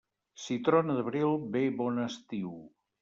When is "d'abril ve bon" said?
0.99-2.03